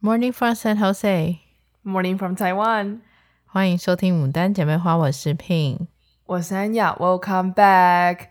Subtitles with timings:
[0.00, 1.40] Morning from San Jose.
[1.84, 3.00] Morning from Taiwan.
[3.46, 5.88] 欢迎收听《牡丹姐妹花》，我是 Pin，
[6.24, 6.94] 我是安雅。
[7.00, 8.28] Welcome back.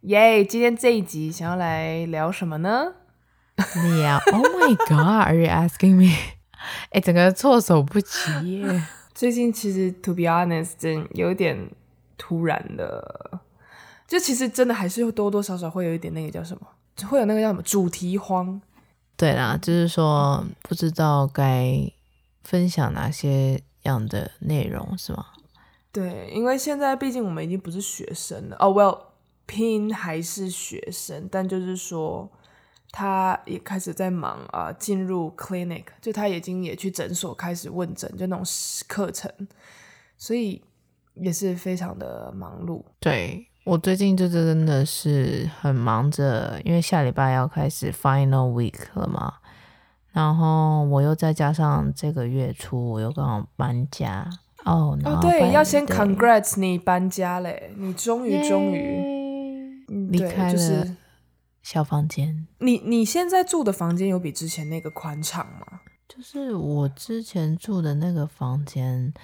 [0.00, 0.42] 耶！
[0.42, 2.94] 今天这一集想要来聊什么呢？
[3.98, 5.26] 聊 Oh my God!
[5.26, 6.16] Are you asking me?
[6.92, 8.82] 哎，整个措手不及耶。
[9.12, 11.70] 最近其实，to be honest，真有点
[12.16, 13.42] 突然的。
[14.08, 16.66] 就其实真的还是多多少少会有一点那个叫什么，
[17.06, 18.58] 会有那个叫什么主题慌。
[19.20, 21.92] 对啦，就是说不知道该
[22.42, 25.26] 分享哪些样的内容，是吗？
[25.92, 28.56] 对，因为现在毕竟我们已经不是学生了。
[28.56, 32.30] 哦、oh，Well，Pin 还是学生，但就是说
[32.92, 38.44] 他也开始在忙啊，进入 clinic，就他已经也去诊所开始问诊，就那种
[38.88, 39.30] 课程，
[40.16, 40.64] 所以
[41.12, 42.82] 也是非常的忙碌。
[42.98, 43.49] 对。
[43.70, 49.34] 我最近就真的是很忙着，因为下礼拜要开始 final week 了嘛，
[50.10, 54.28] 然后我又再加上这个月初我又刚好搬家
[54.64, 54.98] 哦。
[55.04, 60.96] 哦，对，要先 congrats 你搬家嘞，你终于终于离开了
[61.62, 62.48] 小房间。
[62.58, 65.78] 你你现在住的房间有比之前那个宽敞吗？
[66.08, 69.14] 就是我之前住的那个房间，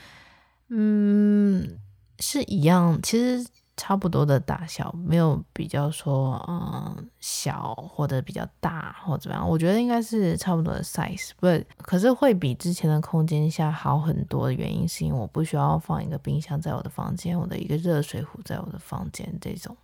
[0.69, 1.81] 嗯，
[2.21, 3.45] 是一样，其实。
[3.77, 11.47] 差不多的大小，没有比较说，嗯，小或者比较大或怎么样，我觉得应该是差不多的 size，不，
[11.83, 19.77] 可是会比之前的空间下好很多的原因，是因为我不需要放一个冰箱在我的房间，我的一个热水壶在我的房间这种。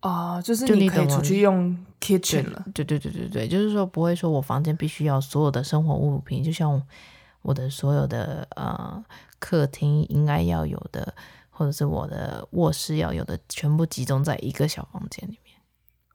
[0.00, 2.64] 啊、呃，就是你可以出去用 kitchen 了。
[2.72, 6.82] 对对对对对，就是说不会说我房间必须要所有的生活物品，就像
[7.42, 9.04] 我的所有的呃
[9.38, 11.14] 客厅应该要有的。
[11.60, 15.54] 或者是我的卧室要有的全部集中在一个小房间里面。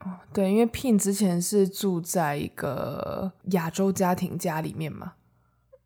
[0.00, 5.12] 哦，对，因为 Pin 之前是住在一个亚洲家庭家里面嘛，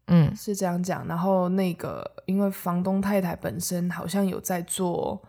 [0.07, 1.07] 嗯，是这样讲。
[1.07, 5.21] 然后那个因为房东太太本身好像有在做，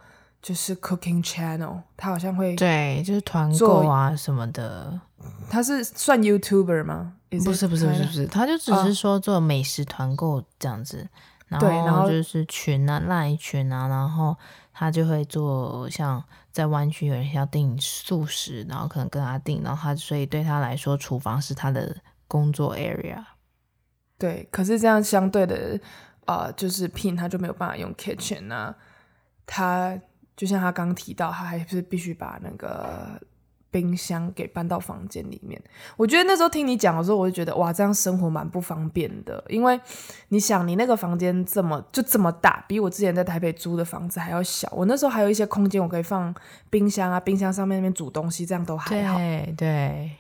[0.42, 4.98] 就是 cooking channel，他好像会对，就是团购啊什么的。
[5.50, 7.16] 他是算 YouTuber 吗？
[7.30, 11.10] 不是不是不是不是，他就只是说做美食团购这样子。
[11.60, 14.38] 然后就是群啊，赖群啊，然后
[14.74, 21.96] 他就会做像在湾区有人要订素食，然后可能跟他订，然后他所以对他来说，厨房是他的
[22.28, 23.24] 工作 area。
[24.18, 25.80] 对，可是这样相对的，
[26.26, 28.76] 呃，就是 Pin 他就没有办法用 kitchen 啊，
[29.46, 30.00] 他
[30.36, 33.22] 就像他刚提到，他还是必须把那个。
[33.72, 35.60] 冰箱给搬到房间里面，
[35.96, 39.42] 我觉得那时候听你讲的时候，我就觉得哇，这样生活蛮不方便的。
[39.48, 39.80] 因为
[40.28, 44.72] 你想，你那个房间这么就这么大，比我之前在台北租的房子还要小。
[44.76, 46.36] 我那时候还有一些空间，我可以放
[46.70, 49.18] 冰箱啊，冰箱上面那边煮东西，这样都还好。
[49.18, 50.12] 对对。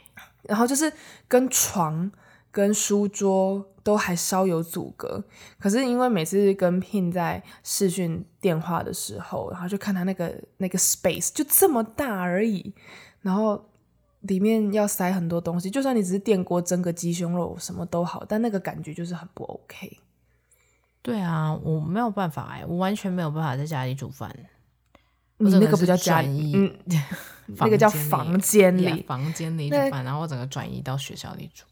[0.43, 0.91] 然后就是
[1.27, 2.09] 跟床
[2.51, 5.23] 跟书桌都还稍有阻隔，
[5.59, 12.73] 可是因为每次跟 Pin 在视讯电话的时候，然后就看他那个那个 space 就这么大而已。
[13.21, 13.63] 然后
[14.21, 19.99] 里面要塞很多东西，就算你只是电锅蒸个鸡胸肉，什么都好，但那个感觉就是很不 OK。
[21.01, 24.35] 对啊，我没有办法哎，我完全没有办法在家里煮饭。
[25.37, 26.71] 你那个不叫家里，嗯，
[27.47, 31.65] 那个叫房间里，房间里煮饭，然后我整个转移到学校里煮。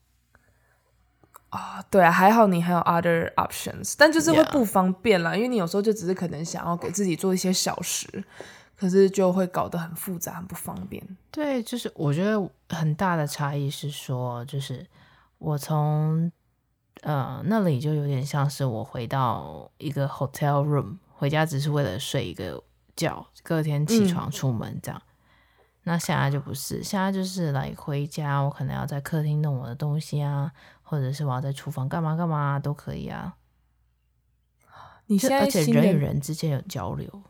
[1.50, 8.24] 啊，对啊，还好你还有 other options，但就是会不方便啦.因为你有时候就只是可能想要给自己做一些小食。
[8.79, 11.06] 可是就会搞得很复杂，很不方便。
[11.29, 14.88] 对，就是我觉得很大的差异是说，就是
[15.38, 16.31] 我从
[17.01, 22.63] 呃那里就有点像是我回到一个 hotel room，回家只是为了睡一个
[22.95, 25.01] 觉，隔天起床出门这样。
[25.06, 25.11] 嗯、
[25.84, 30.50] 那现在就不是，现在就是来回家，我可能要在客厅弄我的东西啊，
[30.81, 33.35] 或者是我要在厨房干嘛干嘛都可以啊。
[35.07, 37.22] 你现在而且人与人之间有交流。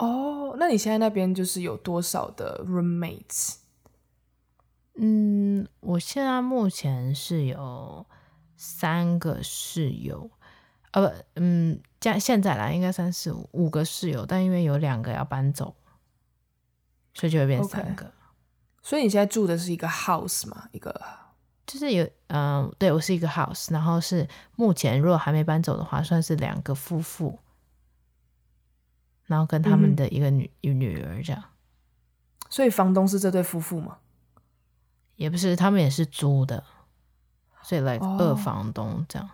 [0.00, 3.56] 哦，那你现在那边就是有多少的 roommates？
[4.94, 8.06] 嗯，我现在目前是有
[8.56, 10.30] 三个室友，
[10.92, 15.74] 呃不，嗯，加现在来应该三四五五个室友，但因为有两个要搬走，
[17.12, 18.06] 所以就会变三个。
[18.06, 18.10] Okay.
[18.82, 20.66] 所以你现在住的是一个 house 吗？
[20.72, 20.98] 一个
[21.66, 24.26] 就是有，嗯、呃，对我是一个 house，然后是
[24.56, 27.38] 目前如果还没搬走的话，算是两个夫妇。
[29.30, 31.40] 然后跟他们的一个女、嗯、女儿这样，
[32.48, 33.98] 所以房东是这对夫妇吗？
[35.14, 36.64] 也不是，他们也是租的，
[37.62, 39.28] 所以来、like、二房东这样。
[39.28, 39.30] 哦、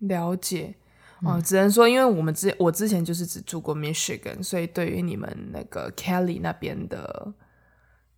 [0.00, 0.74] 了解。
[1.22, 7.32] 哦，只能说，因为我们之我之前就是只住过 Michigan，所以对于你们那个 Kelly 那边的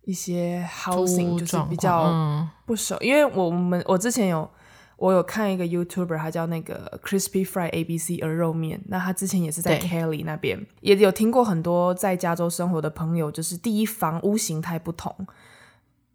[0.01, 4.49] 一些 housing 就是比较不熟，嗯、因为我们我之前有
[4.97, 15.15] 我有看一个 YouTuber，他叫那个 Crispy Fry ABC 鹅肉面，那他之前也是在 Kelly 那边，也有听过很多在加州生活的朋友，就是第一房屋形态不同。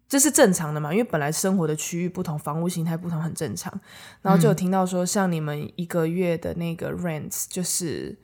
[0.09, 0.91] 这是正常的嘛？
[0.91, 3.73] 因为本来生活的区域不同，房屋形态不同很正常。
[4.21, 8.15] 然后就有听到说，像你们一个月的那个 rent，就是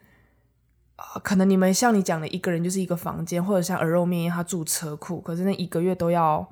[1.24, 6.48] 可能你们像你讲的一个人就是一个房间，或者像鹅肉面一样他住车库，可是那一个月都要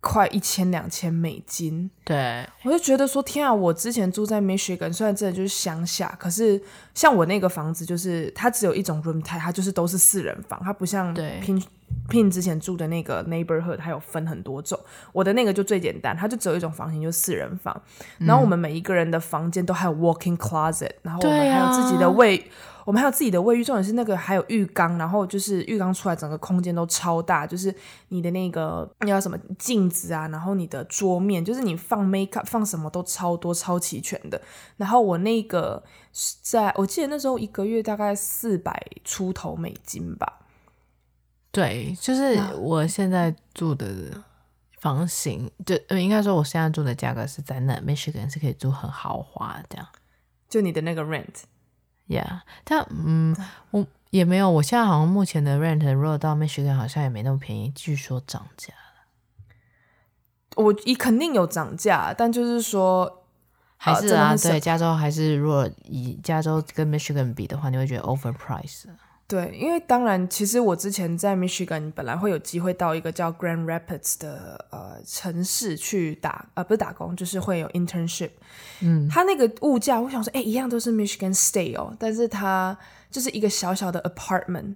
[0.00, 1.90] 快一千两千美金。
[2.04, 3.52] 对，我就觉得说天啊！
[3.52, 6.60] 我之前住在 Michigan，虽然真的就是乡下，可是
[6.94, 11.62] 像我那个房子，就是它只有一种 room type，它就是都是四人房，它不像平。
[12.08, 14.78] Pin 之前住的那个 neighborhood，它有分很多种。
[15.12, 17.82] 我的那个就最简单，它就只有一种房型，就是四人房。
[18.18, 23.62] 然后我们每一个人的房间都还有 walking closet，然后我们还有自己的卫，啊、我们还有自己的卫浴。
[23.62, 27.72] 重点是那个还有浴缸，然后就是浴缸出来整个空间都超大，就是
[28.08, 34.42] 你的那个那叫什么镜子啊，然后你的桌面，就是你放 makeup 放什么都超多超齐全的。
[34.76, 35.80] 然后我那个
[36.42, 40.40] 在我记得那时候一个月大概四百出头美金吧。
[41.52, 43.86] 对，就是我现在住的
[44.80, 49.86] 房型，就应该说我现在住的价格是在那，Michigan 是可以住很豪华这样。
[50.48, 51.04] 就你的那个
[52.10, 53.36] rent，yeah，但嗯，
[53.70, 58.80] 我也没有，我现在好像目前的 rent 如果到 Michigan 好像也没那么便宜，据说涨价了。
[60.56, 63.24] 我一肯定有涨价，但就是说
[63.76, 68.86] 还是啊，对，加州还是如果以加州跟 Michigan 比的话，你会觉得 overpriced。
[69.30, 78.30] 对，因为当然，其实我之前在 Michigan 本来会有机会到一个叫 Grand Rapids 的呃城市去打呃不是打工，就是会有 internship。
[78.80, 82.76] 嗯，他那个物价，我想说，哎，一样都是 Michigan State 哦，但是它
[83.08, 84.74] 就是一个小小的 apartment，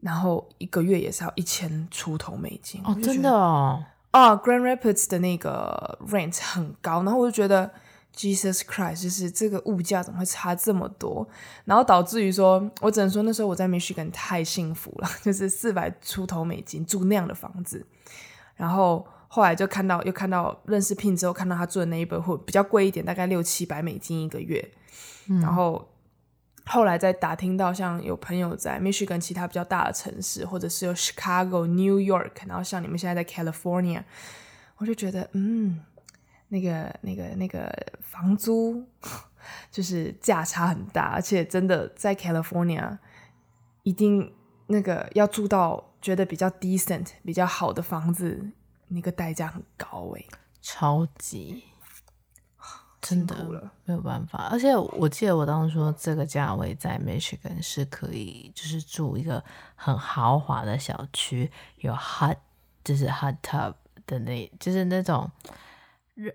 [0.00, 7.70] 然后一个月也是要一千出头美金哦，真的哦，啊，Grand Rapids 的那个 rent 很高，然后我就觉得。
[8.14, 9.02] Jesus Christ！
[9.02, 11.26] 就是这个物价怎么会差这么多？
[11.64, 17.86] 然后导致于说，我只能说那时候我在 Michigan 太幸福了，就是四百出头美金住那样的房子。
[18.56, 24.70] 然后后来就看到，又看到认识 Pin 之后，看到他住的那一本会比较贵一点，大概六七百美金一个月。
[25.28, 25.88] 嗯、然后
[26.66, 34.02] 后来再打听到，像有朋友在 Michigan 其他比较大的城市，或者是有 Chicago、New York，然后像你们现在在 California，
[34.76, 35.80] 我就觉得嗯。
[36.52, 38.84] 那个、那个、那个房租
[39.70, 42.98] 就是价差很大，而且真的在 California
[43.84, 44.34] 一定
[44.66, 48.50] 那个要住到觉得比较 decent、比较好的房子，
[48.88, 50.24] 那个代价很高哎，
[50.60, 51.62] 超级
[53.00, 54.48] 真的没有办法。
[54.50, 59.42] 而且我记得我当时说这个价位在 Michigan 是可以，就是住一个
[59.76, 62.36] 很豪华的小区，有 hot
[62.82, 63.74] 就是 hot tub
[64.04, 65.30] 的那，就是那种。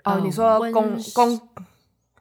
[0.04, 1.42] 哦，你说公公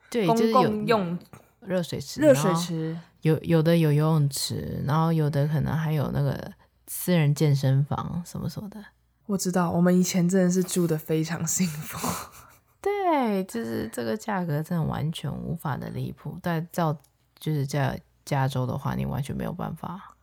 [0.09, 1.17] 对，公共就是用
[1.61, 6.51] 热水池，热水池有有的有游泳池，然后有的可能还有那个
[6.87, 8.83] 私人健身房什么什么的。
[9.25, 12.07] 我知道，我们以前真的是住的非常幸福。
[12.79, 16.37] 对，就是这个价格真的完全无法的离谱。
[16.43, 16.95] 但照
[17.39, 20.15] 就是在加州的话，你完全没有办法。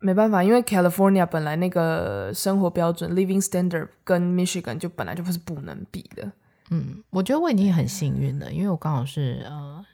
[0.00, 6.30] 没办法，因为 California 本来那个生活标准 living standard 跟 Michigan 就本来就不是不能比的。
[6.70, 9.84] 嗯，我觉得我已经很幸运了，因为我刚好是呃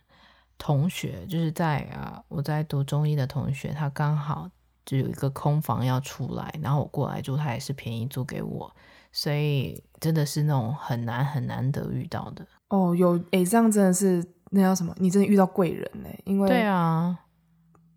[0.58, 4.48] 同学，就是在啊、呃、我在读中医的同学，他刚好
[4.84, 8.74] 就有一个空房要出来，然后我过来住，他也是便宜租给我，
[9.12, 12.46] 所以真的是那种很难很难得遇到的。
[12.68, 14.94] 哦，有诶，这样真的是那叫什么？
[14.98, 16.08] 你真的遇到贵人呢？
[16.24, 17.18] 因为对啊。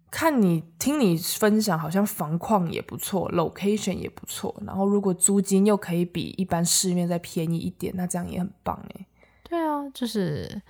[0.09, 9.05] 看你听你分享，好像房况也不错，location 也不错，然后如果租金又可以比一般市面再便宜一点，那这样也很棒哎。
[9.43, 10.61] 对啊，就是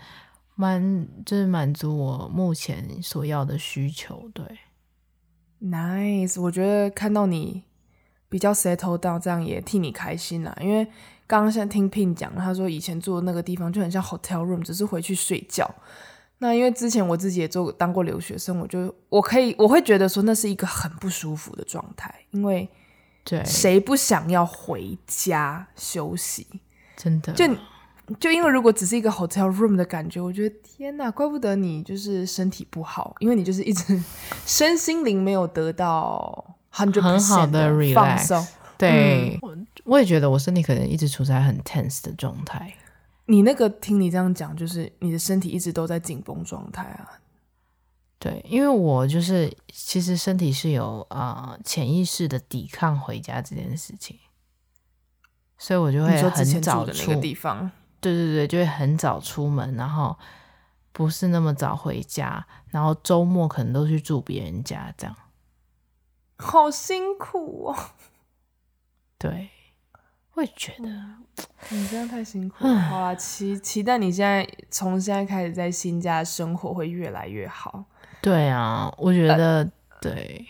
[0.56, 4.30] 满就是满足我目前所要的需求。
[4.34, 4.44] 对
[5.62, 7.64] ，nice，我觉得看到你
[8.28, 10.58] 比较 settle down，这样也替你开心啦。
[10.60, 10.84] 因为
[11.28, 15.70] 刚刚现在听 Pin 讲，他说以前住的那个地方就很像 hotel room，只是回去睡觉。
[16.40, 22.70] 那因为之前我自己也做当过留学生，我就我可以我会觉得说那是一个很不舒服的状态，因为
[23.24, 26.46] 对谁不想要回家休息？
[26.96, 27.46] 真的，就
[28.20, 34.02] 就因为如果只是一个 hotel room 的感觉，我觉得天哪，怪不得你就是身体不好，因为你就是一直
[34.46, 38.48] 身心灵没有得到 hundred percent 的放松。
[38.78, 42.74] 对，我、嗯、我也觉得我身体可能一直处在很 tense 的状态。
[43.28, 47.22] 你那个听你这样讲，就是你的身体一直都在紧绷状态啊。
[48.20, 54.18] 对，因为我就是其实身体是有啊、呃、潜意识的抵抗回家这件事情，
[55.58, 57.70] 所以我就会很早出的那个地方。
[58.02, 60.18] 对对对，就会很早出门，然后
[60.92, 65.16] 不是那么早回家，然后周末可能都去住别人家，这样。
[66.38, 67.76] 好辛苦哦。
[69.20, 69.50] 对，
[70.38, 70.90] 会觉得
[71.70, 72.76] 你这样太辛苦了。
[72.76, 77.86] 好啊，期期待你现在从现在开始在新家生活会越来越好。
[78.22, 80.46] 对啊，我觉得、呃、对。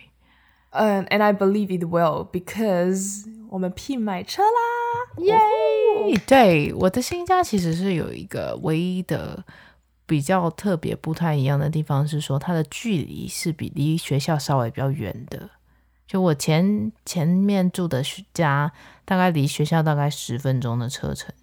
[0.72, 6.22] 嗯、uh,，and I believe it will because 我们 Pin 买车啦，耶、yeah!
[6.28, 9.44] 对，我的新家其实是有一个唯一的
[10.06, 15.50] 比较特别不太一样的地方，是说它的距离是比离学校稍微比较远的。
[16.08, 18.02] 就我前前面住的
[18.34, 18.72] 家，
[19.04, 21.36] 大概离学校大概十分钟的车程，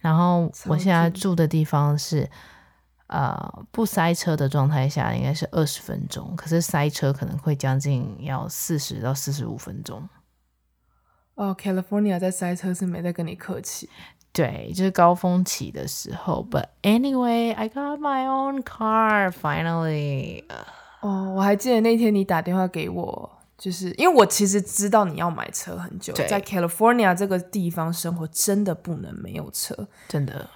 [0.00, 2.30] 然后我现在住的地方是，
[3.08, 10.08] 呃，不塞车的状态下应该是二十分钟，可是塞车可能会将近要四十到四十五分钟。
[11.34, 13.88] 哦，California 在塞车是没在跟你客气，
[14.32, 16.44] 对，就是高峰期的时候。
[16.50, 20.44] But anyway, I got my own car finally。
[21.00, 23.37] 哦，我还记得那天你打电话给我。
[23.58, 30.48] 就是因为我其实知道你要买车很久，在 California 这个地方生活真的不能没有车，真的。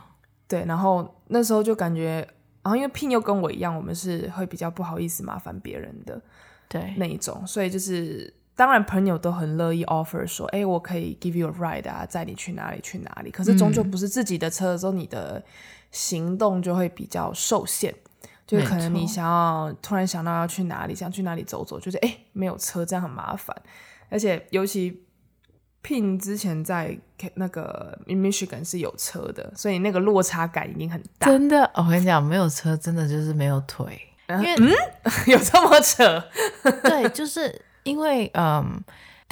[0.47, 2.27] 对，然后那时候就感觉，
[2.63, 6.21] 然后因为 Pin 又跟我一样，我们是会比较不好意思麻烦别人的，
[6.69, 13.31] 对那一种，所以就是当然朋友都很乐意 offer 说，哎，我可以 give you a ride 啊，载你去哪里去哪里。
[13.33, 15.43] 可是终究不是自己的车的时候，你的
[15.91, 17.93] 行动就会比较受限。
[18.61, 23.57] 就可能你想要突然想到要去哪里，想去哪里走走，就是哎，没有车这样很麻烦，
[24.09, 25.03] 而且尤其
[25.83, 26.99] Pin 之前在
[27.35, 31.27] 那个 Michigan 是有车的，所以那个落差感已经很大。
[31.29, 34.71] 真的，我跟你讲，没有车真的就是没有腿，因为嗯，
[35.27, 36.23] 有这么扯？
[36.85, 38.83] 对，就是因为嗯。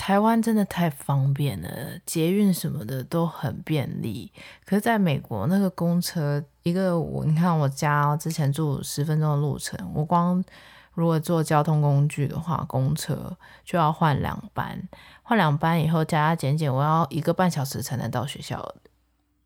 [0.01, 1.69] 台湾真的太方便了，
[2.07, 4.33] 捷运什么的都很便利。
[4.65, 10.43] 可是在美国，那个公车一个我，你看我家之前住十分钟的路程，我光
[10.95, 14.89] 如果坐交通工具的话，公车就要换两班，
[15.23, 18.75] 换两班以后加加减减，我要一个半小时才能到学校，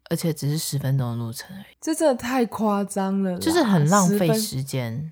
[0.08, 1.76] 而且只是十分钟的路程而已。
[1.80, 5.10] 这真的太夸张了，就是很浪费时间，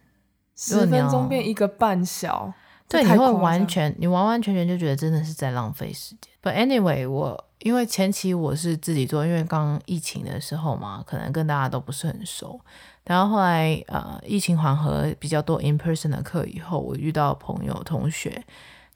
[0.55, 2.55] 十分钟变一个半小。
[2.93, 6.31] 对，你会完全，你完完全全就觉得真的是在浪费时间。
[6.43, 12.61] But anyway，我因为前期我是自己做，因为刚疫情的时候嘛，可能跟大家都不是很熟。
[13.05, 18.45] 然后后来呃，疫情缓和比较多 in person 的课以后，我遇到朋友同学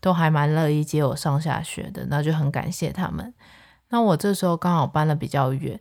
[0.00, 3.32] 都还蛮乐意接我上下学的，那就很感谢他们。
[3.88, 5.80] 那我这时候刚好搬了比较远，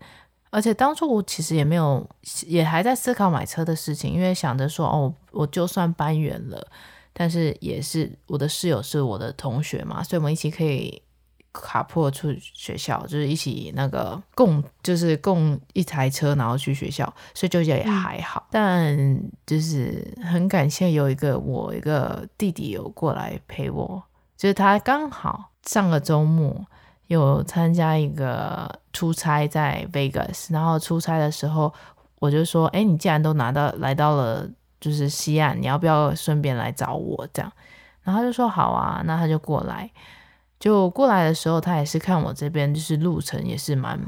[0.52, 2.08] 而且当初我其实也没有，
[2.48, 6.68] 也还在思考买车的事情，因为想着说哦，我就算搬远了。
[7.18, 11.02] 但是也是我的室友是我的同学嘛，所以我们一起可以
[11.54, 18.46] 卡破出学校，就是一起那个共就是共一台车，然后去学校，所以就也还好。
[18.48, 24.04] 嗯、但就是很感谢有一个我一个弟弟有过来陪我，
[24.36, 26.66] 就是他刚好上个周末
[27.08, 31.74] 有参加一个出差在 Vegas，然后出差的时候
[32.20, 34.50] 我就说，哎，你既然都拿到来到了。
[34.86, 37.28] 就是西岸，你要不要顺便来找我？
[37.34, 37.52] 这样，
[38.04, 39.90] 然后他就说好啊，那他就过来。
[40.60, 44.00] 就过来的时候，他也是看我这边，就是路程也是蛮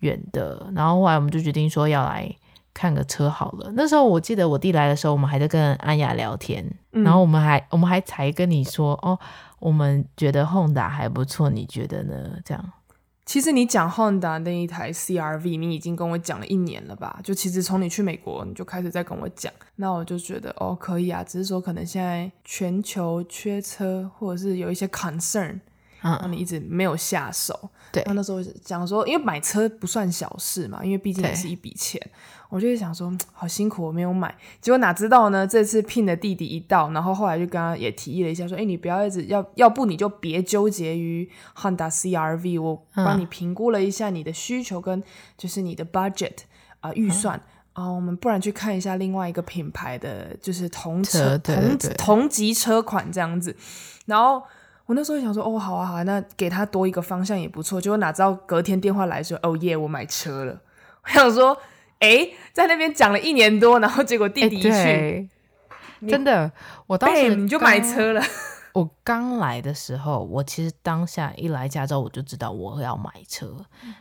[0.00, 0.70] 远的。
[0.74, 2.30] 然后后来我们就决定说要来
[2.74, 3.72] 看个车好了。
[3.74, 6.62] 那时候我记得我弟来的时候，我们还在跟安雅聊天，
[6.92, 9.18] 嗯、然后我们还我们还才跟你说哦，
[9.58, 12.38] 我们觉得 Honda 还不错，你觉得呢？
[12.44, 12.64] 这样。
[13.26, 17.18] 其实你讲 Honda 那一台 CRV，你已经跟我讲了一年了吧？
[17.24, 25.58] 就其实从你去美国，你就开始在跟我讲，那我就觉得哦，可以啊，只是说可能现在全球缺车，或者是有一些 concern。
[26.20, 27.70] 让你一直没有下手。
[27.92, 32.00] 对，那那时候讲说，因为买车不算小事嘛，因为毕竟也是一笔钱。
[32.48, 34.32] 我就会想说，好辛苦，我没有买。
[34.60, 35.44] 结果哪知道呢？
[35.44, 45.02] 这次 Pin 的弟弟一到，然后后来就跟他也提议了一下，说：“哎，你不要一直要，要不你就别纠结于 Honda CRV，我帮你评估了一下你的需求跟
[45.36, 46.36] 就是你的 budget
[46.78, 47.40] 啊、呃、预算
[47.72, 53.56] 啊、我们不然去看一下另外一个品牌的，就是同车，同同级车款这样子，
[54.06, 54.42] 然后。”
[54.86, 57.80] 我那时候想说，哦，好啊，好啊，那给他多一个方向也不错。
[57.80, 60.60] 结果哪知道隔天电话来说，哦耶，我买车了。
[61.02, 61.56] 我想说，
[61.98, 65.28] 哎，在那边讲了一年多，然后结果弟弟一去，
[66.08, 66.52] 真的，
[66.86, 68.22] 我当时你就买车了。
[68.74, 73.52] 我刚来的时候，我其实当下一来加州，我就知道我要买车。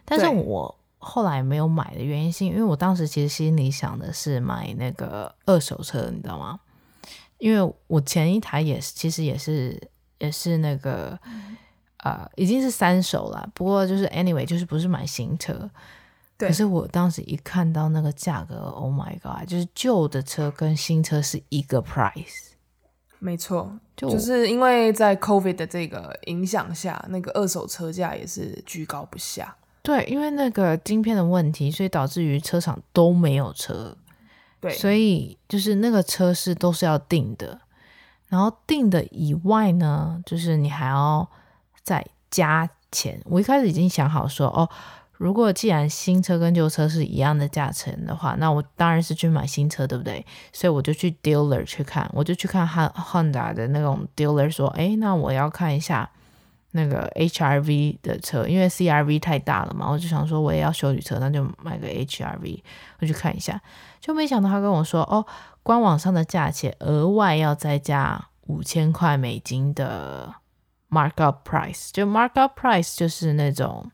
[0.04, 6.60] 但是我后来没有买的原因，是因为我当时其实心里想的是买那个二手车，你知道吗？
[7.40, 9.90] 因为我前一台也是，其实也是。
[10.20, 11.20] 也是那个，
[11.98, 13.50] 啊、呃，已经是三手了。
[13.54, 15.70] 不过就是 anyway，就是不是买新车。
[16.38, 16.50] 对。
[16.50, 19.48] 可是我当时一看到那个价格，Oh my god！
[19.48, 22.52] 就是旧的车跟新车是一个 price。
[23.20, 29.56] 没错，就，就是因为在 COVID 的这个影响下，那个二手车价也是居高不下。
[29.82, 33.96] 对，因为那个晶片的问题，所以导致于车厂都没有车。
[34.60, 37.60] 对，所以就是那个车是都是要订的，
[38.36, 41.26] 然后订的以外呢，就是你还要
[41.84, 43.18] 再加钱。
[43.24, 44.70] 我一开始已经想好说，哦。
[45.18, 50.26] 如果既然新车跟旧车是一样的价钱的话，那我当然是去买新车，对不对？
[50.52, 56.10] 所以我就去 dealer 去看，我就去看 Honda 的那种 dealer 说，诶，那我要看一下
[56.72, 62.60] 那个 HRV 的车，因为 CRV 太大了嘛，我就想说我也要休旅车，那就买个 HRV，
[63.00, 63.62] 我去看一下，
[64.02, 65.26] 就没想到他跟我说，哦，
[65.66, 70.36] 官网上的价钱额外要再加五千块美金的
[70.92, 73.90] markup price，就 markup price 就是那种。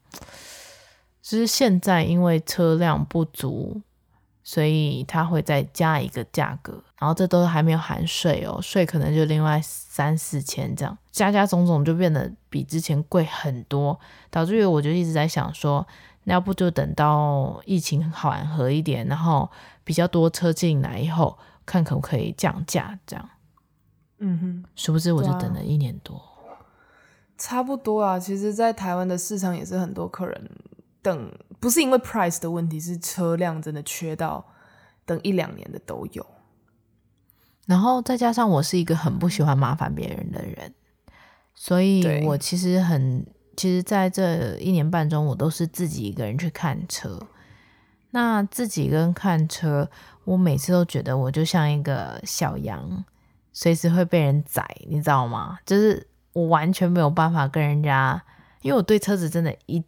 [1.22, 3.82] 只是现在因为车辆不足，
[4.44, 13.98] 所以他会再加一个价格，然后这都还没有含税哦，税可能就另外三四千这样，加加总总就变得比之前贵很多，
[14.30, 15.88] 导致于我就一直在想说，
[16.25, 19.50] 那要不就等到疫情缓和一点，然后
[19.86, 23.30] 比较多车进来以后，看可不可以降价这样。
[24.20, 26.22] 嗯哼，殊不知我就等了一年多，
[27.38, 28.20] 差不多啊。
[28.20, 30.51] 其实，在台湾的市场也是很多客人。
[31.01, 34.46] 等不是因为 price 的问题，是车辆真的缺到
[35.03, 36.24] 等一两年的都有。
[37.65, 40.72] 然后再加上我是一个很不喜欢麻烦别人的人，
[41.56, 43.25] 所以我其实很，
[43.58, 47.20] 其实在这一年半中，我都是自己一个人去看车。
[48.12, 49.89] 那自己跟看车，
[50.24, 53.04] 我每次都觉得我就像一个小羊，
[53.51, 55.60] 随时会被人宰，你知道吗？
[55.66, 58.22] 就是我完全没有办法跟人家，
[58.62, 59.84] 因为我对车子真的一。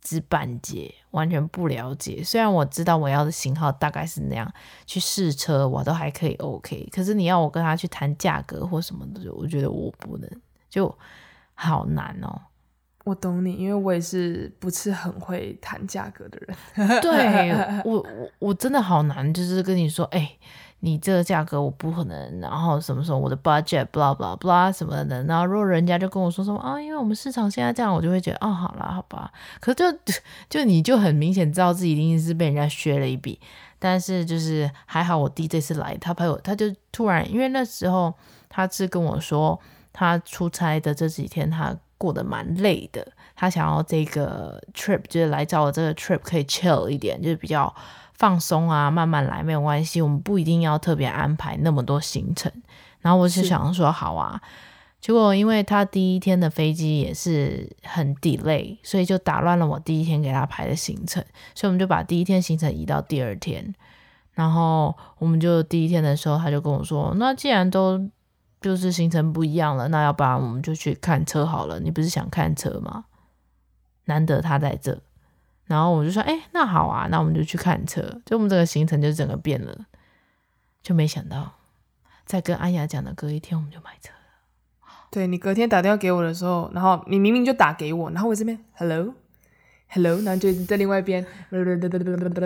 [0.00, 2.22] 知半解，完全不了解。
[2.22, 4.50] 虽然我知道我要的型号大概是那样，
[4.86, 6.88] 去试车我都还可以 OK。
[6.90, 10.30] 可是你要我跟他去谈价格或什么的，我觉得我不能，
[10.70, 10.96] 就
[11.52, 12.40] 好难哦。
[13.08, 17.00] 我懂你，因为我也是不是很会谈价格的人。
[17.00, 17.50] 对
[17.84, 20.38] 我，我我真的好难，就是跟你说，哎、欸。
[20.80, 29.32] 你这个价格我不可能，然后什么时候我的 budget blah blah blah 什么的，然后如果人家就跟我说什么啊，因为我们市场现在这样，我就会觉得哦，好啦，好吧。
[29.58, 30.14] 可是就
[30.48, 33.40] 就你就很明显知道自己一定是被人家削了一笔，
[33.80, 38.14] 但是就是还好我弟这次来，他陪我，他就突然因为那时候
[38.48, 39.58] 他是跟我说，
[39.92, 43.06] 他出差的这几天他过得蛮累的，
[43.36, 47.74] 他想要这个 trip 就是来找我这个 trip 可以 chill 一点，就是比较。
[48.14, 52.50] 放松啊，慢慢来没有关系，我们不一定要特别安排那么多行程。
[53.00, 54.40] 然后我就想说好啊，
[55.00, 63.72] 结果因为他第一天的飞机也是很 delay，所以就打乱了我第一天给他排的行程，所以我们就把第一天行程移到第二天。
[64.32, 68.04] 然后我们就第一天的时候，他就跟我说：“那既然都
[68.60, 71.78] 就是行程不一样了，那要不然我们就去看车好了。
[71.80, 73.04] 你不是想看车吗？
[74.04, 75.00] 难得他在这。”
[75.66, 78.02] 然后我就说，哎，那好啊，那我们就去看车。
[78.24, 79.86] 就我们这个行程就整个变了，
[80.82, 81.52] 就没想到，
[82.24, 84.18] 在跟阿雅讲的隔一天，我们就买车了。
[85.10, 89.14] 对，你隔天打电话给我的时候，然后你明明就打给我，然后我这边，hello。
[89.90, 91.24] Hello，然后就在另外一边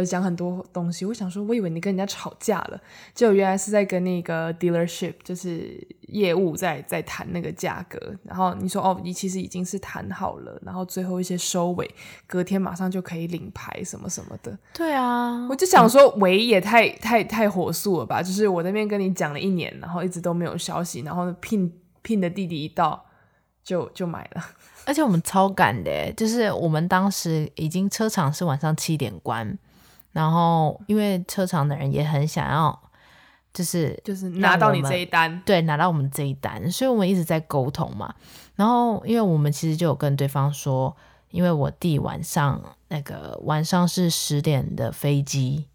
[0.07, 1.05] 讲很多东西。
[1.05, 2.81] 我想说，我以为你跟人家吵架了，
[3.14, 7.98] 结果原来是在跟那个 dealership，就是业务在在谈那个价格。
[8.22, 11.90] 然后你说哦，你其实已经是谈好了，然后最后一些收尾，
[12.28, 14.57] 隔天马上就可以领牌什么什么的。
[14.72, 18.22] 对啊，我就想说，喂，也太太太火速了吧？
[18.22, 23.05] 就是我那边跟你讲了一年，然后一直都没有消息，然后聘聘的弟弟一到
[23.64, 24.44] 就就买了。
[24.85, 29.57] 而且我们超赶的，就是我们当时已经车厂是晚上七点关，
[30.11, 32.83] 然后因为车厂的人也很想要，
[33.55, 38.12] 就是就是拿到你这一单，对，拿到我们这一单，所以我们一直在沟通嘛。
[38.57, 40.94] 然后因为我们其实就有跟对方说，
[41.31, 45.68] 因为我弟晚上那个晚上是十点的飞机，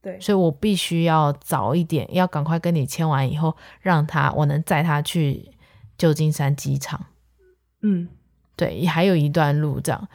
[0.00, 5.50] 对，所以我必须要早一点，要赶快跟你签完以后，让他我能载他去
[5.98, 7.04] 旧金山机场，
[7.86, 8.08] 嗯。
[8.58, 10.08] 对，还有一段路这样，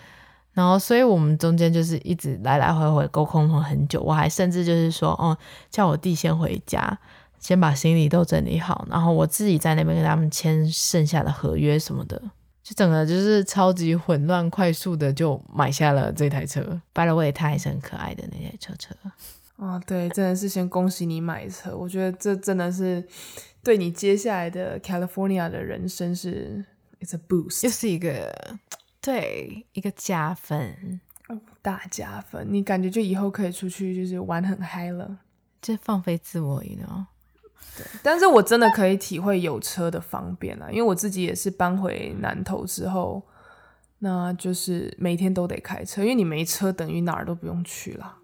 [0.53, 4.01] 然后所以我们中间就是一直来来回回沟通了很久。
[4.01, 5.37] 我还甚至就是说，哦，
[5.69, 6.97] 叫我弟先回家，
[7.37, 12.19] 先把行李都整理好，然后我自己在那边跟他们签剩下的合约什么的，
[12.63, 16.81] 就整个就是超级混乱，快速的就买下了这台车。
[16.95, 18.95] By the way，他还是很可爱的那台车车。
[19.57, 23.07] 啊，对，真的是先恭喜你买车，我觉得这真的是
[23.61, 26.65] 对你接下来的 California 的人生是。
[27.01, 28.33] It's a boost，又是一个
[29.01, 31.01] 对一个加分。
[31.61, 32.45] 大加分。
[32.51, 35.19] 你感觉就以后可以出去就是玩很嗨了，
[35.61, 37.07] 就放飞自我一样。
[37.77, 43.23] 对，但是我真的可以体会有车的方便了，因为我自己也是搬回南投之后，
[43.99, 48.17] 那就是每天都得开车，因为你没车等于哪儿都不用去了。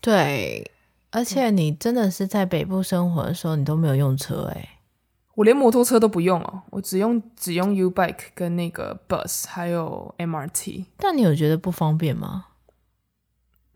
[0.00, 0.70] 对，
[1.10, 4.68] 而且你真的是在北部生活的时候，你都没有用车哎、欸，
[5.36, 10.86] 我连摩托车都不用哦，我只用只用 U bike 跟那个 bus 还有 MRT。
[10.96, 12.46] 但你有觉得不方便吗？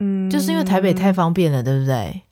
[0.01, 2.23] 嗯，就是因为台北太方便了，对不对？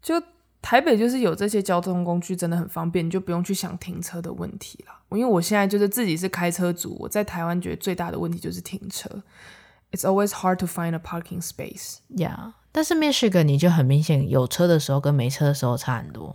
[0.00, 0.22] 就。
[0.62, 4.92] 台北就是有这些交通工具，真的很方便，你就不用去想停车的问题了。
[5.16, 9.08] 因为我现在就是自己是开车族，我在台湾觉得最大的问题就是停车。
[9.90, 12.00] It's always hard to find a parking space.
[12.14, 16.34] Yeah，但是 Michigan 你就很明显有车的时候跟没车的时候差很多。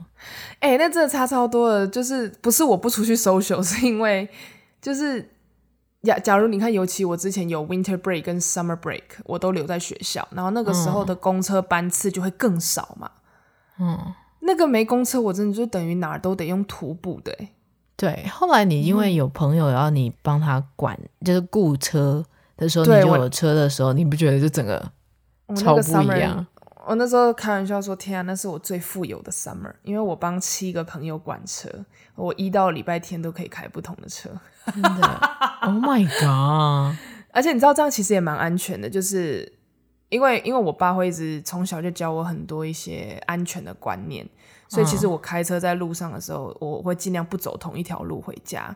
[0.60, 1.88] 哎、欸，那真的差超多了。
[1.88, 4.28] 就是不是我不出去 social，是因为
[4.82, 5.30] 就是
[6.04, 13.12] 假，假如你看，尤其我之前有 winter break 跟 summer break，我都留在学校，然后那个时候的公车班次就会更少嘛。
[13.80, 17.36] 嗯，那个没公车，我真的就等于哪儿都得用徒步的。
[17.96, 22.24] 对，后来你因为有朋友要你帮他管，嗯、就是雇车
[22.58, 24.92] 的时候，你就有车的时候，你不觉得就整个
[25.54, 25.82] 超不
[26.14, 26.46] 一样？
[26.88, 31.70] 我那时候开玩笑说：“天啊，那是我最富有的 summer，因为我帮七个朋友管车，
[32.16, 34.30] 我一到礼拜天都可以开不同的车。
[34.72, 35.08] ”真的
[35.62, 36.98] ，Oh my god！
[37.34, 39.52] 而且你知道这样其实也蛮安全的，就是。
[40.10, 44.26] 因为因为我爸会一直从小就教我很多一些安全的观念，
[44.70, 48.74] 所以其实我开车在路上的时候，我会尽量不走同一条路回家，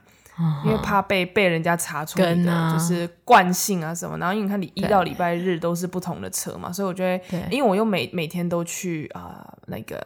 [0.66, 4.18] 因为怕被被人家查出你的就是惯性啊什么。
[4.18, 10.02] 然后因为你看你一到礼拜日都是不同的车嘛，所以我觉得，因为我又每每天都去啊、呃、那个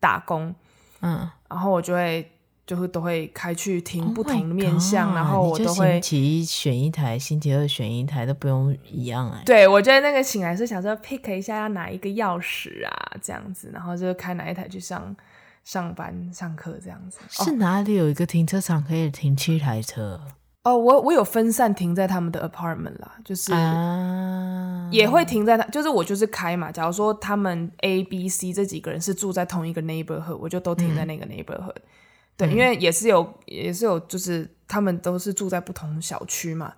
[0.00, 0.54] 打工，
[1.00, 2.28] 嗯，然后我就会。
[2.64, 9.42] 就会都会开去停不同的面向，oh、然后我都会星期一选一台，星期二选一台，都不用一样哎。
[9.44, 15.14] 对，我觉得那个醒来是想说 pick 一下要哪一个钥匙啊，这样子，然后就开哪一台去上
[15.64, 17.18] 上班、上课这样子。
[17.28, 20.20] 是哪里有一个停车场可以停七台车？
[20.64, 23.52] 哦，我我有分散停在他们的 apartment 啦，就是
[24.90, 26.70] 也会停在他，就是我就是开嘛。
[26.70, 31.74] 假如说他们 A、B、C 这几个人是住在同一个 neighborhood，我就都停在那个 neighborhood。
[31.74, 31.82] 嗯
[32.34, 36.72] 对，因为也是有，也是有，就是他们都是住在不同小区嘛，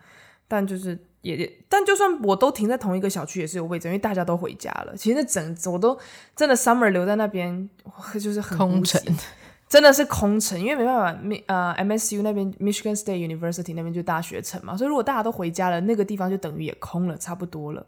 [0.49, 4.95] 但就是也也，但就算我都停在同一个小区，也是有位置，因为大家都回家了。
[4.97, 5.99] 其实那整我都
[6.37, 7.69] 真的 summer 留在那边，
[8.15, 9.03] 就是很空城，
[9.69, 17.85] 真的是空城，因为没办法，呃，MSU 那边 Michigan State University 那边就大学城嘛，所以如果大家都回家了，那个地方就等于也空了，差不多了。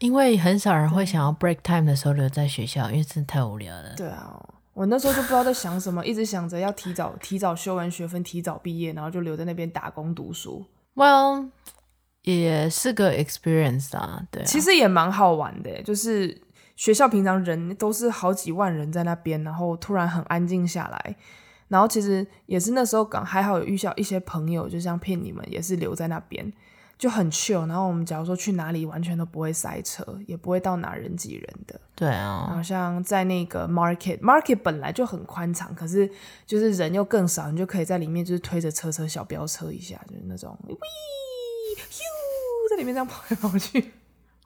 [0.00, 3.94] 因为很少人会想要 break time 的时候留在学校，因为真的太无聊了。
[3.96, 4.44] 对啊。
[4.74, 10.64] 我那时候就不知道在想什么，一直想着要提早提早修完学分，提早毕业，然后就留在那边打工读书。
[10.94, 11.50] Well，
[12.22, 14.44] 也是个 experience 啊，对啊。
[14.46, 16.40] 其实也蛮好玩的，就是
[16.76, 21.16] 学校平常人都是好几万人在那边，然后突然很安静下来，
[21.68, 26.52] 然后其实也是那时候刚还好有遇到一些朋友，就像骗你们，也是留在那边。
[26.98, 31.80] 就很 chill，然后我们假如说去哪里，完全都不会塞车，也不会到哪人挤人的。
[31.96, 36.08] 对啊，好像在那个 market，market 本来就很宽敞，可是
[36.46, 40.76] 就是人又更少，你就可以在里面就是推着车车小飙车一下，就是那种，喂，
[41.76, 42.00] 咻，
[42.70, 43.92] 在里面这样跑来跑去。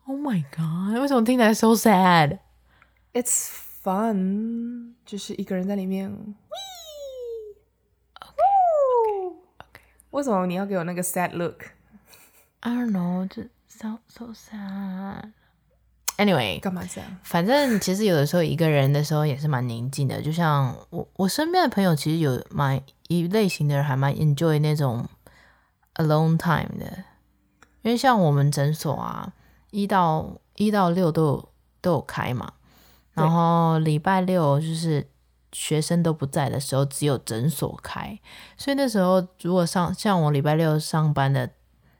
[0.06, 1.00] Oh my god！
[1.00, 3.48] 为什么听起来 so sad？It's
[3.82, 6.34] fun，就是一个人在里面。
[10.10, 15.32] 为什么你要给我那个 sad look？I don't know, just so so sad.
[16.16, 17.18] Anyway，干嘛这样？
[17.22, 20.22] 反正其实有的时候一个人的时候也是蛮宁静的。
[20.22, 25.06] 就像我我身边的朋友，其实有蛮一类型的人还蛮 enjoy 那种
[25.96, 27.04] alone time 的。
[27.86, 29.32] 因为像我们诊所啊，
[29.70, 31.48] 一到一到六都有
[31.80, 32.52] 都有开嘛。
[33.14, 35.08] 然后礼拜六就是
[35.52, 38.18] 学生都不在的时候，只有诊所开。
[38.56, 41.50] 所以那时候如果上像我礼拜六上班的。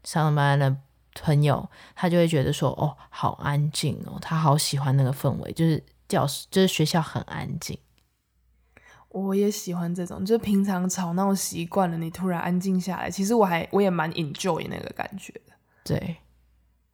[0.05, 0.77] 上班的
[1.20, 7.77] 朋友，他就会觉得说：“哦，好安静哦，他好喜欢那个氛围，就是教室，就是学校很安静。”
[9.11, 15.45] 我也喜欢这种，就是平常吵闹习惯了，你突然安静下来，其实我还我也蛮 enjoy 那个感觉的。
[15.87, 16.16] 对，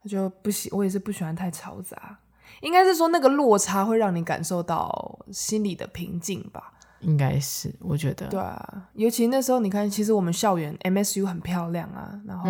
[0.02, 2.18] 我就不喜，我也是不喜欢太嘈杂，
[2.60, 6.74] 应该是说那个落差会让你感受到心里的平静吧。
[7.00, 8.28] 应该是，我觉得。
[8.28, 12.48] 对啊，尤其那时候，你看，其实我们校园 MSU 很漂亮啊，然后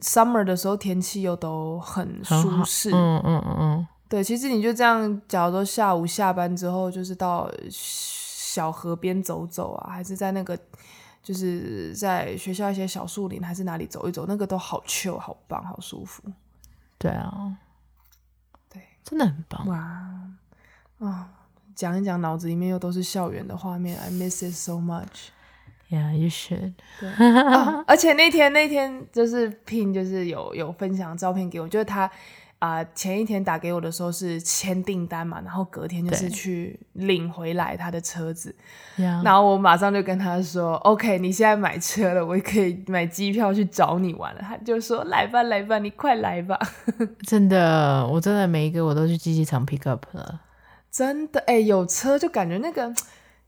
[0.00, 2.90] Summer 的时候天气又都很舒适。
[2.92, 3.86] 嗯嗯嗯嗯。
[4.08, 10.56] 对，其实你就这样，假如说下午下班之后，就是到小河边走走啊，还是在那个，
[11.28, 16.22] 就是在学校一些小树林，还是哪里走一走，那个都好 chill，好棒，好舒服。
[16.96, 17.54] 对啊，
[18.70, 21.28] 对，真的很棒哇啊！
[21.74, 25.28] 讲一讲，脑子里面又都是校园的画面，I miss it so much。
[25.90, 26.72] Yeah, you should。
[26.98, 27.10] 对、
[27.44, 32.10] 啊，而且那天那天就是 Pin 就是有有分享照片给我，就是他
[32.58, 38.54] 啊、呃、前一天打给我的时候是签订单嘛，然后隔天就是去领回来他的车子。
[38.96, 46.58] 然后我马上就跟他说：“OK，你现在买车了，我也可以买机票去找你玩了。”他就说：“来吧，来吧，你快来吧。
[47.26, 50.40] ”真的，我真的每一个我都去机器厂 pick up 了。
[50.90, 52.92] 真的，哎、欸，有车就感觉那个。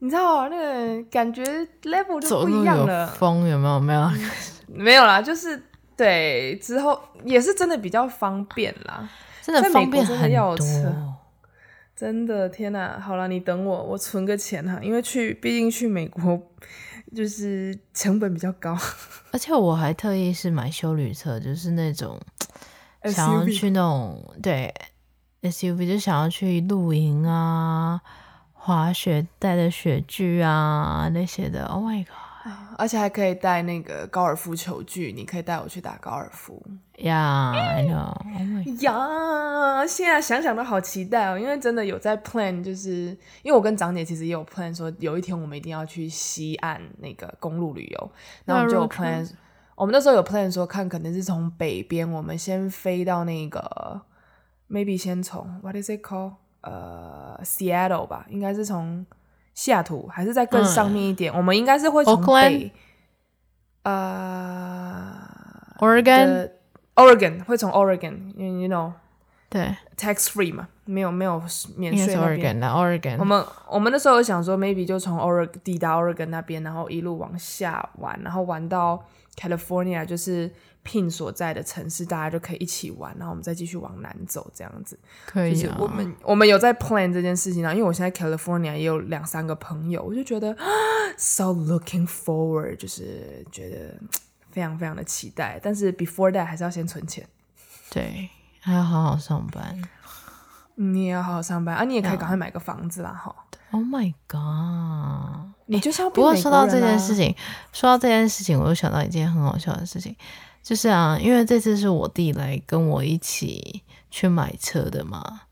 [0.02, 1.44] 你知道那个感觉
[1.82, 3.06] level 就不一样了。
[3.08, 3.78] 风有没有？
[3.78, 4.10] 没有，
[4.66, 5.20] 没有啦。
[5.20, 5.62] 就是
[6.04, 9.08] 对之后也是真的比较方便啦。
[9.42, 10.56] 真的方便很多。
[11.94, 12.98] 真的天哪！
[12.98, 16.40] 好了，你等我，我存个钱哈，因为去毕竟去美国
[17.14, 18.74] 就是成本比较高。
[19.32, 22.18] 而且我还特意是买修旅车，就是那种
[23.04, 24.72] 想要去那种对
[25.42, 28.00] SUV，就想要去露营啊。
[28.52, 32.14] 滑雪带的雪具啊，那些的，Oh my god！
[32.80, 36.62] 而且还可以带那个高尔夫球具，你可以带我去打高尔夫。
[36.96, 38.82] 呀 know！
[38.82, 48.10] 呀， 现在想想都好期待哦，因为真的有在 plan，就是因为我跟长姐其实也有 plan，说有一天我们一定要去西岸那个公路旅游，
[48.46, 49.30] 然后我们就有 plan，
[49.74, 54.00] 我们那时候有 plan 说看可能是从北边，我们先飞到那个
[54.70, 56.32] ，maybe 先从 What is it called？
[56.62, 59.04] 呃，Seattle 吧，应该是从
[59.60, 61.30] 西雅图，还是在更上面一点？
[61.34, 62.72] 嗯、我们应该是会从北，
[63.82, 65.14] 呃
[65.80, 68.92] ，Oregon，Oregon 会从 Oregon，you know，
[69.50, 71.42] 对，tax free 嘛，没有没有
[71.76, 72.54] 免税那边。
[72.54, 79.04] Oregon，那 Oregon，我们我们那时候有想说，maybe 就从 Oregon 抵达 Oregon 那边，然后一路往下玩，然后玩到
[79.36, 80.50] California，就是。
[80.84, 84.98] Pin 所在的城市，大家就可以一起玩，然后我们再继续往南走，这样子。
[85.26, 85.54] 可以、啊。
[85.54, 90.56] 就是我们我们有在 plan 这件事情啊，因为我现在 California 也有两三个朋友，我就觉得
[91.16, 94.00] so looking forward，就是觉得
[94.50, 95.60] 非常非常的期待。
[95.62, 97.28] 但是 before that 还是要先存钱。
[97.90, 99.82] 对，还要好好上班。
[100.76, 101.84] 你也要好好上班啊！
[101.84, 103.34] 你也可以赶快买个房子啦，哈。
[103.72, 105.50] Oh my god！
[105.66, 106.14] 你就是要、啊欸。
[106.14, 107.36] 不过说到这件事情，
[107.70, 110.16] 说到这件事情，我又想到一件很好笑的事情。
[110.62, 115.42] 就是啊，因为这次是我弟来跟我一起去买车的嘛，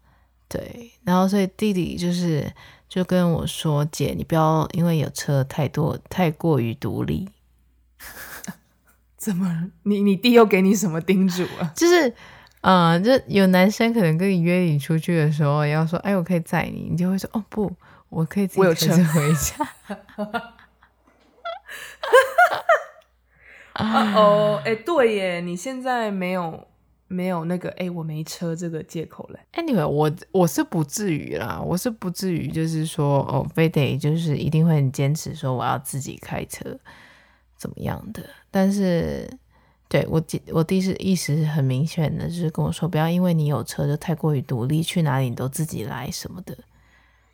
[0.48, 2.52] 对，然后所以弟弟就是
[2.88, 7.28] 就跟我说：“姐，你不要因为有车太多，太过于独立。
[9.18, 9.72] ”怎么？
[9.82, 11.72] 你你弟又给你什么叮嘱啊？
[11.74, 12.08] 就是，
[12.60, 17.74] 嗯、呃，就有男生可能跟你约你出去的时候，要说：“哎，我可以载你。”你就会说：“哦，不，
[18.08, 19.68] 我可以自己开车回家。
[23.78, 26.66] ”啊哦，哎，对耶，你现在没有
[27.06, 29.38] 没有那个哎，我没车这个借口嘞。
[29.54, 36.76] Anyway，我我是不至于啦，我是不至于，就是说哦，非得就是一定会很坚持说我要自己开车
[37.56, 38.22] 怎么样的。
[38.50, 39.30] 但是
[39.88, 46.58] 对我弟，我弟是意识很明显的，就是跟我说不要因为你有车就太过于独立，去哪里你都自己来什么的。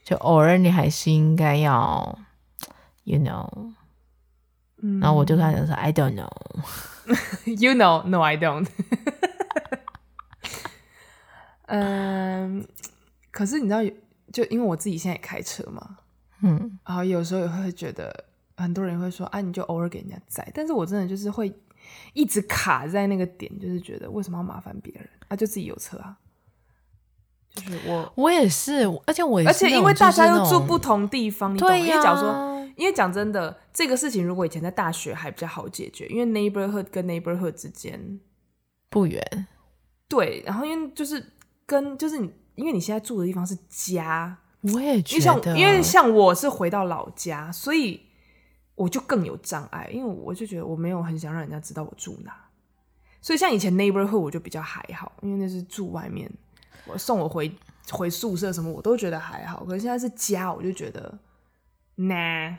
[0.05, 2.19] 就偶尔你还是应该要
[3.05, 3.73] ，you know。
[5.01, 8.67] 然后我就跟他讲说、嗯、I don't know，you know，no I don't。
[11.67, 12.67] 嗯，
[13.31, 13.83] 可是你知道，
[14.33, 15.97] 就因为我自己现在也开车嘛，
[16.43, 18.25] 嗯，然后有时候也会觉得，
[18.57, 21.53] 很多人会说啊，你就偶尔给人家载，但是我真的就是会
[22.13, 25.37] 一直卡在那个点，就是觉得为什么要麻烦别人啊？
[25.37, 26.17] 就自己有车啊，
[27.55, 31.75] 就是我，我也是，而且我也是，而且因为大家又住不同地方，你懂吗？
[31.75, 32.54] 对呀、啊。
[32.77, 38.19] 因为讲真的，这个事情如果以前在大学还比较好解决，因为 neighborhood 跟 neighborhood 之间
[38.89, 39.47] 不远。
[40.09, 41.25] 对，然后因为就是
[41.67, 48.01] 跟就是你，因为你现在住的地方是家，我也觉得，像因为像我是回到老家，所以
[48.75, 52.33] 我就更有障碍，因为我就觉得我没有很想让人家知道我住哪，
[53.21, 56.31] 所以像以前 neighborhood 我就比较还好，因为那是住外面，
[56.87, 57.51] 我送我回
[57.91, 61.19] 回宿舍什么我都觉得还好，可是现在是家，我就觉得。
[61.97, 62.57] Nah,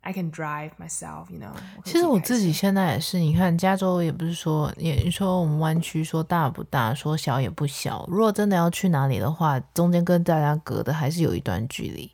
[0.00, 1.52] I can drive myself, you know.
[1.84, 8.04] 其实我自己现在也是，你看加州也不是说，也说我们湾区说大不大，说小也不小。
[8.08, 12.10] 如果真的要去哪里的话，中间跟大家隔的还是有一段距离，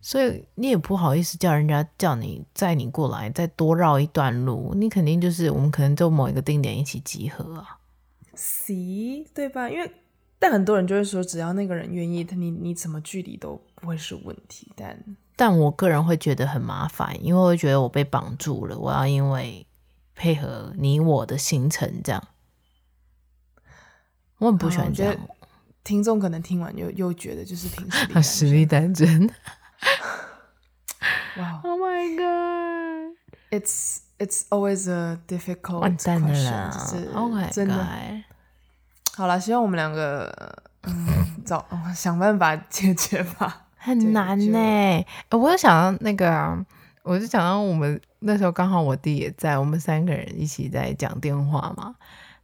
[0.00, 4.74] 所以你也不好意思叫人家叫你载你过来，再多绕一段路。
[4.74, 7.78] 你肯定就是我们可能就某一个定点一起集合啊
[8.36, 9.70] ，See，对吧？
[9.70, 9.88] 因为
[10.40, 14.98] 但很多人就会说，只要那个人愿意，他你你什么距离都不会是问题，但。
[15.36, 19.66] 但我个人会觉得很麻烦，因为我觉得我被绑住了，我要因为
[20.14, 22.22] 配合你我的行程这样。
[24.38, 25.14] 我很不喜欢这样。
[25.82, 29.30] 听众可能听完又又觉得就是凭实力，实力单真。
[31.36, 37.52] 哇 Oh my god！It's it's always a difficult 完蛋了啦，就是 Oh my god！
[37.52, 37.86] 真的。
[39.14, 40.32] 好了，希望我们两个
[40.82, 43.63] 嗯 找想办法解决吧。
[43.84, 45.06] 很难呢、欸。
[45.30, 46.66] 我就想到那个、啊，
[47.02, 51.94] 我就想到我们那时候刚好我弟也在，我们三个人一起在讲电话嘛。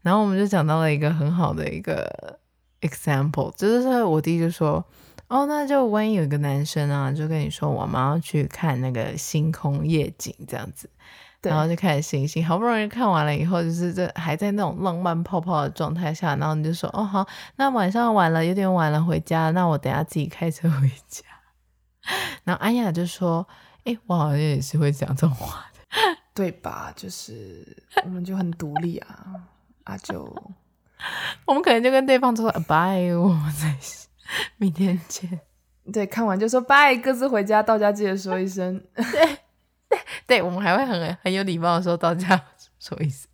[0.03, 2.39] 然后我们就讲到了一个很好的一个
[2.81, 4.85] example，就是我弟就说。
[5.29, 10.91] 哦，那就万一有一个男生啊，就跟你说我们要去看那个星空夜景这样子，
[11.43, 17.27] 然后就开始星星，好不容易看完了以后，就是这还在那种浪漫泡泡的状态下，然后你就说哦好，
[17.57, 21.25] 那晚上晚了，有点晚了，回家，那我等下自己开车回家。
[22.45, 23.47] 然后安雅就说，
[23.85, 25.81] 哎，我好像也是会讲这种话的，
[26.35, 26.93] 对吧？
[26.97, 29.27] 就是我们就很独立啊，
[29.85, 30.23] 啊就
[31.47, 33.77] 我们可能就跟对方说拜，我们在。
[34.59, 35.41] 明天见。
[35.93, 37.61] 对，看完就说拜，各自回家。
[37.61, 38.81] 到家记得说一声。
[38.95, 39.39] 对，
[40.31, 42.41] 对，我们还会很很有礼貌的说到家
[42.79, 43.29] 说一声。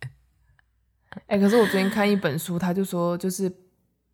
[1.27, 3.47] 哎、欸，可是我昨天看一本书，他就说就是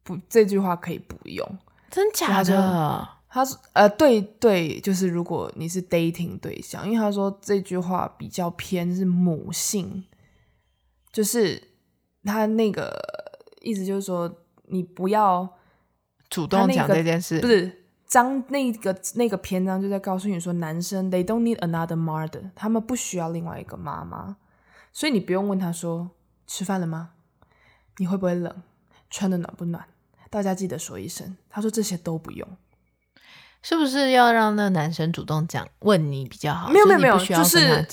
[0.04, 1.58] 不这句话可以不用，
[1.90, 3.08] 真假的？
[3.30, 10.04] 他说呃，对对，就是如果你是 dating 对象，因为他说这句话比较偏是母性，
[11.14, 11.70] 就是
[12.26, 12.94] 他那个
[13.62, 15.58] 意思就是说你不要。
[16.30, 17.83] 主动讲这件事，那个、不是
[18.14, 24.38] 章那个那个篇章就在告诉你说，男生 they don't need another mother，他们不需要另外一个妈妈，
[24.92, 26.12] 所以你不用问他说
[26.46, 27.10] 吃饭了吗？
[27.98, 28.56] 你会不会冷？
[29.10, 29.84] 穿的暖不暖？
[30.30, 31.36] 大家记得说一声。
[31.50, 32.48] 他说这些都不用，
[33.64, 36.70] 是不是要让那个男生主动讲问你比较好？
[36.70, 37.84] 没有没有没有，就是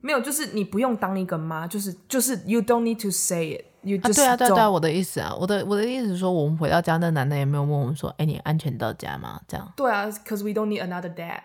[0.00, 3.66] 没有，就是你不用当一个妈，就是就是 you don't need to say it。
[3.94, 9.40] 啊，对啊，对啊，对啊，我的意思啊，我的我的意思是说，我们回到家，那男的也没有问我们说，哎，你安全到家吗？
[9.46, 9.72] 这样。
[9.76, 11.42] 对啊，cause we don't need another dad。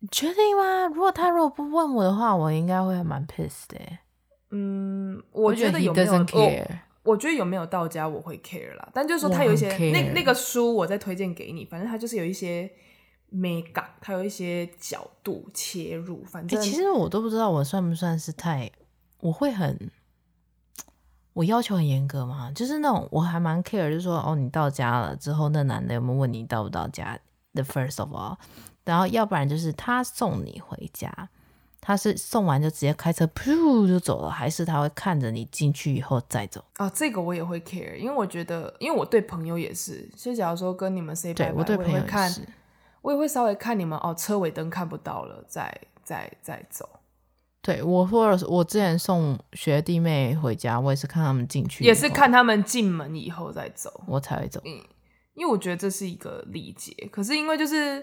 [0.00, 0.86] 你确定吗？
[0.86, 3.78] 如果他如果不问我的话，我应该会蛮 pissed 的。
[4.50, 6.66] 嗯，我觉得有没有 care？
[7.02, 12.70] 我觉得有没有到家我会 care 啦，但就是说他有一些那那个书，我再推荐给你，反正他就是有一些
[13.30, 18.70] 美感，他有一些角度切入，反正其实我都不知道我算不算是太，
[19.20, 19.90] 我会很。
[21.38, 27.16] 我要求很严格嘛，就是那种我还蛮 care，就是说哦，你到家了之后，那男的有没有问你到不到家
[27.54, 28.36] ？The first of all，
[28.84, 31.28] 然后要不然就是他送你回家，
[31.80, 36.64] 他是送完就直接开车噗就走了，还是他会看着你进去以后再走？
[36.78, 42.28] 啊，这个我也会 care，因为我觉得，因为我对朋友也是，所以假如说跟你们 say 拜拜，我对朋友也看，
[43.00, 45.72] 我也会稍微看你们哦，车尾灯看不到了，再
[46.02, 46.97] 再再走。
[47.60, 54.60] 对，我或者我之前送学弟妹回家，我也是看他们进去，也是看他们进门以后再走，我才会走。
[54.64, 54.80] 嗯，
[55.34, 56.94] 因为我觉得这是一个礼节。
[57.10, 57.98] 可是因为就是，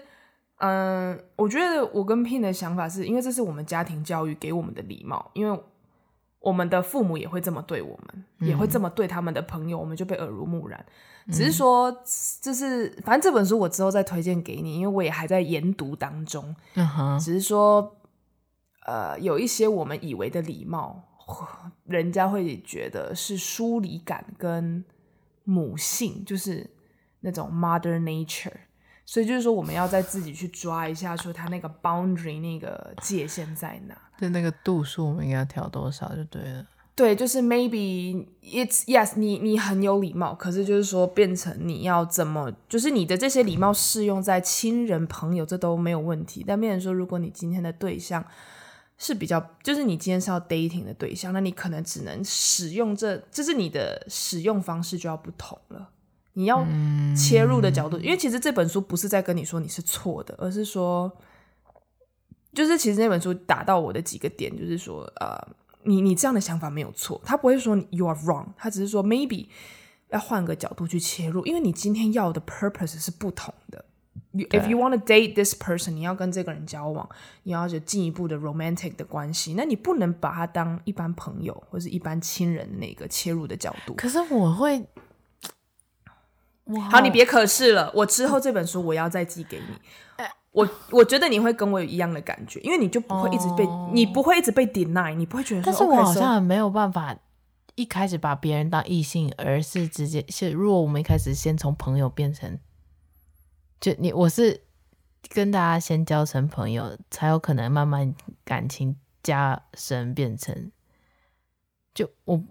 [0.58, 5.60] 嗯、呃，我觉得我跟 Pin 的想法是因为这是我们家庭教育给我们的礼貌，因为
[6.38, 10.84] 我们的父母也会这么对我们，嗯、也会这么对他们的朋友，我们就被耳濡目染。
[11.32, 11.90] 只是说，
[12.42, 16.54] 就是反正这本书我之后再推荐给你，因为我也还在研读当中。
[16.74, 17.96] 嗯哼，只是说。
[18.86, 21.02] 呃，有一些我们以为的礼貌，
[21.86, 24.84] 人家会觉得是疏离感跟
[25.44, 26.68] 母性，就是
[27.20, 28.52] 那种 mother nature，
[29.04, 33.96] 所以就是说我们要再自己去抓一下，说他那个 boundary 那个界限在哪？
[34.18, 36.64] 就那个度数，我们应该要调多少就对了。
[36.94, 46.42] 对，就是 maybe it's yes，你你很有礼貌，可是就是说变成你要怎么，就是你的这些礼貌适用在亲人朋友，这都没有问题。
[46.46, 48.24] 但变成说，如果你今天的对象，
[48.98, 55.90] 是比较，就是你今天是要 dating 的对象，那你可能只能使用这，就是你的使用方式就要不同了。
[56.32, 56.66] 你要
[57.16, 61.10] 切入的角度，因为其实这本书不是在跟你说你是错的，而是说，
[62.52, 65.36] 就是其实那本书打到我的几个点，就是说，呃，
[65.84, 69.46] 你你这样的想法没有错，他不会说 you are wrong，他只是说 maybe
[70.10, 73.84] 要换个角度去切入，因为你今天要的 purpose 是不同的。
[74.36, 77.08] If you want to date this person，你要跟这个人交往，
[77.44, 83.94] 你要有进一步的 romantic 的关系，那你不能把他当一般朋友或是一般亲人的那个切入的角度。
[83.94, 84.86] 可是我会，
[86.90, 90.24] 好，你别可是了，我之后这本书我要再寄给你。
[90.52, 93.90] 我我觉得你会跟我有一样的感觉，因为你就不会一直被，oh.
[93.92, 97.16] 你不会一直被 deny，你不会觉得说，但是我好像没有办法
[97.74, 102.58] 一开始把别人当异性，而是直接是，如果我们一开始先从朋友变成。
[103.80, 104.60] 就你，我是
[105.28, 108.14] 跟大家先交成朋友，才有可能慢慢
[108.44, 110.70] 感情加深，变成
[111.94, 112.42] 就我，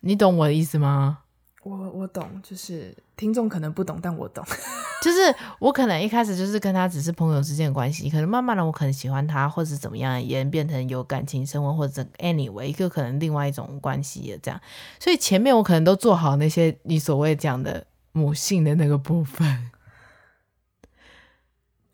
[0.00, 1.18] 你懂我的意思吗？
[1.62, 4.44] 我我懂，就是听众可能不懂，但我懂。
[5.02, 14.60] 就是我可能一开始就是跟他只是朋友之间的关系，可能慢慢的我可能喜欢他，或者怎么样，演变成有感情生活，或者 anyway 一个可能另外一种关系也这样。
[14.98, 19.70] 所以前面我可能都做好那些你所谓讲的母性的那个部分，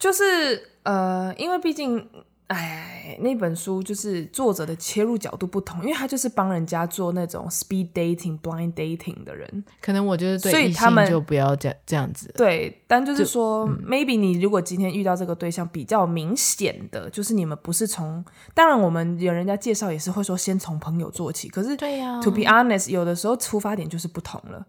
[0.04, 2.06] 就是呃，因为毕竟。
[2.48, 12.30] 哎，那本书就是作者的切入角度不同，因为他就是帮人家做那种 speed dating、blind dating 的人，可能我觉得对，所以他们就不要这样这样子。
[12.36, 24.66] 对，但就是说就，maybe 你如果今天遇到这个对象比较明显的，就是你们不是从，当然我们有人家介绍也是会说先从朋友做起，可是对呀，to be honest，有的时候出发点就是不同了。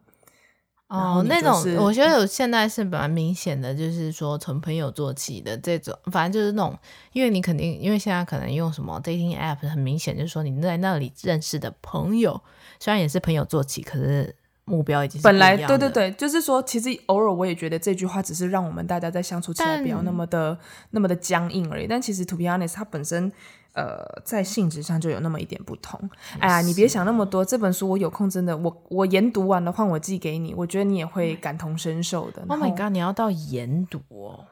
[0.87, 1.51] 哦，那种
[1.83, 6.77] 我觉得有现在是蛮明显的，就是说从朋友做起的这种，反正就是那种，
[7.11, 12.39] 因为你肯定，因为现在可能用什么 dating app，很明显就是说你在那里认识的朋友，
[12.79, 14.35] 虽然也是朋友做起，可是
[14.65, 20.57] 目标已经是本来对对对，就是说其实偶尔我也觉得这句话只是让我们大家在相处起来不要那么的
[20.91, 23.31] 那么的僵硬而已，但其实 to be honest，它本身。
[23.75, 25.99] 呃，在性质上就有那么一点不同。
[26.39, 27.43] 哎呀，你别想那么多。
[27.43, 32.41] 这本书我有空真的，我我研读完的话，我寄给你，我觉得你也会感同身受的。
[32.47, 34.45] Oh my god，你要到研读哦，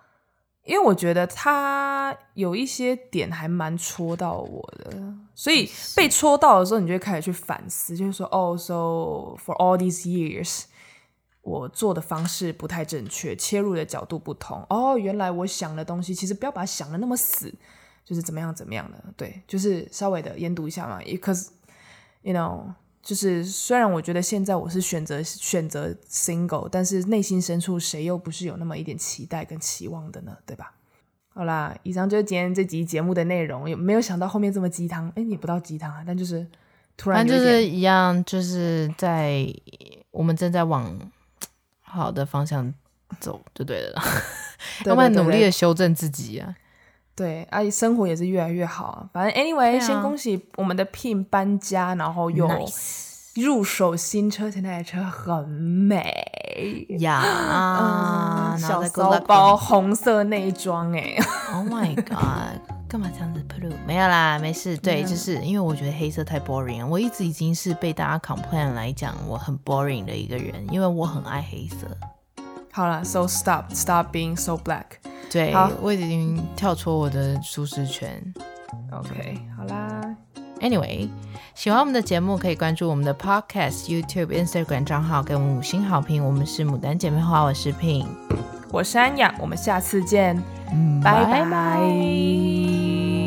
[0.66, 8.74] 因为我觉得他有一些点还蛮戳到我的，所以被戳到的时候，你就会开始去反思，就是说，哦，so
[9.44, 10.64] for all these years，
[11.42, 14.66] 我做的方式不太正确，切入的角度不同。
[14.70, 17.54] 哦，原来我想的东西，其实不要把它想的那么死。
[18.06, 21.00] 就是怎么样怎么样的，对，就是稍微的研读一下嘛。
[21.00, 21.48] Because
[22.22, 22.74] you know，
[23.04, 30.38] 就是虽然我觉得现在我是选择选择 single，但是内心深处谁又不是有那么一点期待跟期望的呢？
[30.46, 30.74] 对吧？
[31.36, 33.70] 好啦，以上就是今天这集节目的内容。
[33.70, 35.12] 有没有想到后面这么鸡汤？
[35.16, 36.48] 哎，也不到鸡汤啊，但就是
[36.96, 39.46] 突然就是一样，就是在
[40.12, 40.98] 我们正在往
[41.82, 42.74] 好的方向
[43.20, 44.02] 走，就对了。
[44.86, 46.56] 要不然努力的修正自己啊。
[47.16, 49.10] 对，阿姨生活也是越来越好啊。
[49.14, 52.50] 反正 anyway，、啊、先恭喜我们的 Pin 搬家，然后又
[53.36, 61.16] 入手新车，那台车很美呀，小骚包红色内装哎，
[61.54, 63.74] Oh my god，干嘛这样子 blue？
[63.86, 64.78] 没有啦，没事。
[64.78, 66.88] 对，就是因为我觉得黑色太 boring 了。
[66.88, 71.88] 我一直已经是被大家 complain 来讲我很 boring 的一个人，因为我很爱黑色。
[72.72, 74.98] 好了，So stop，stop being so black。
[75.34, 78.22] 对，我已经跳出我的舒适圈。
[78.92, 80.16] OK，好啦。
[80.62, 81.10] Anyway，
[81.56, 86.24] 喜欢我们的节目可以关注我们的 Podcast、YouTube、Instagram 账号，给我们五星好评。
[86.24, 88.06] 我们是牡丹姐妹花，我是 Pin，
[88.72, 93.23] 我是安雅，我们下次见，嗯，拜拜。